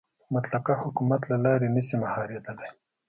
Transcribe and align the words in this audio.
مطلقه 0.35 0.73
حکومت 0.83 1.21
له 1.31 1.37
لارې 1.45 1.67
نه 1.75 1.81
شي 1.87 1.95
مهارېدلی. 2.03 2.69